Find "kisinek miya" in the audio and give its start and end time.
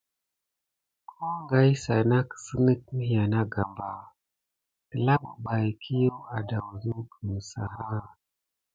2.29-3.23